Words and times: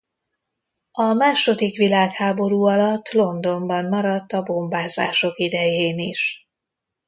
A 0.91 1.13
második 1.13 1.77
világháború 1.77 2.63
alatt 2.65 3.11
Londonban 3.11 3.85
maradt 3.87 4.33
a 4.33 4.41
bombázások 4.43 5.39
idején 5.39 5.97
is. 5.99 6.49